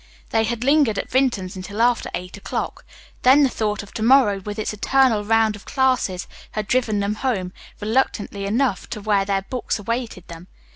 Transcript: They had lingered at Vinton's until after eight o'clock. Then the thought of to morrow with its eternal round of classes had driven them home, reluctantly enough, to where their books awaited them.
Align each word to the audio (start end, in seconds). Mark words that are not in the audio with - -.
They 0.31 0.45
had 0.45 0.63
lingered 0.63 0.97
at 0.97 1.11
Vinton's 1.11 1.55
until 1.55 1.79
after 1.79 2.09
eight 2.15 2.35
o'clock. 2.35 2.85
Then 3.21 3.43
the 3.43 3.49
thought 3.49 3.83
of 3.83 3.93
to 3.93 4.01
morrow 4.01 4.39
with 4.39 4.57
its 4.57 4.73
eternal 4.73 5.23
round 5.23 5.55
of 5.55 5.63
classes 5.65 6.27
had 6.53 6.65
driven 6.65 7.01
them 7.01 7.13
home, 7.13 7.53
reluctantly 7.79 8.45
enough, 8.47 8.89
to 8.89 9.01
where 9.01 9.25
their 9.25 9.43
books 9.43 9.77
awaited 9.77 10.27
them. 10.27 10.47